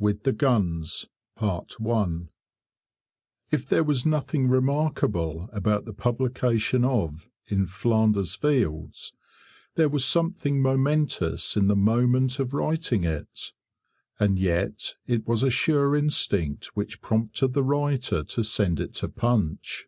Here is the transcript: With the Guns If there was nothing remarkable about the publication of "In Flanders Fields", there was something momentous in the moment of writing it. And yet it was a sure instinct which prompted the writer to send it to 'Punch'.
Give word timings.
With 0.00 0.24
the 0.24 0.32
Guns 0.32 1.06
If 1.38 1.78
there 3.68 3.84
was 3.84 4.04
nothing 4.04 4.48
remarkable 4.48 5.48
about 5.52 5.84
the 5.84 5.92
publication 5.92 6.84
of 6.84 7.30
"In 7.46 7.66
Flanders 7.68 8.34
Fields", 8.34 9.12
there 9.76 9.88
was 9.88 10.04
something 10.04 10.60
momentous 10.60 11.56
in 11.56 11.68
the 11.68 11.76
moment 11.76 12.40
of 12.40 12.52
writing 12.52 13.04
it. 13.04 13.52
And 14.18 14.40
yet 14.40 14.96
it 15.06 15.24
was 15.24 15.44
a 15.44 15.50
sure 15.50 15.94
instinct 15.94 16.74
which 16.76 17.00
prompted 17.00 17.52
the 17.52 17.62
writer 17.62 18.24
to 18.24 18.42
send 18.42 18.80
it 18.80 18.92
to 18.94 19.08
'Punch'. 19.08 19.86